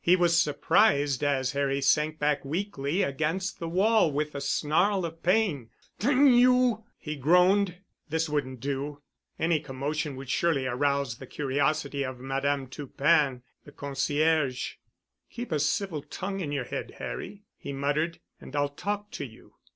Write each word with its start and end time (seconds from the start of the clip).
He 0.00 0.14
was 0.14 0.40
surprised 0.40 1.24
as 1.24 1.50
Harry 1.50 1.80
sank 1.80 2.20
back 2.20 2.44
weakly 2.44 3.02
against 3.02 3.58
the 3.58 3.68
wall 3.68 4.12
with 4.12 4.36
a 4.36 4.40
snarl 4.40 5.04
of 5.04 5.20
pain. 5.24 5.70
"D—n 5.98 6.32
you," 6.32 6.84
he 6.96 7.16
groaned. 7.16 7.78
This 8.08 8.28
wouldn't 8.28 8.60
do. 8.60 9.02
Any 9.36 9.58
commotion 9.58 10.14
would 10.14 10.30
surely 10.30 10.64
arouse 10.68 11.18
the 11.18 11.26
curiosity 11.26 12.04
of 12.04 12.20
Madame 12.20 12.68
Toupin, 12.68 13.42
the 13.64 13.72
concierge. 13.72 14.74
"Keep 15.28 15.50
a 15.50 15.58
civil 15.58 16.02
tongue 16.04 16.38
in 16.38 16.52
your 16.52 16.66
head, 16.66 16.92
Harry," 16.98 17.42
he 17.56 17.72
muttered, 17.72 18.20
"and 18.40 18.54
I'll 18.54 18.68
talk 18.68 19.10
to 19.10 19.24
you." 19.26 19.54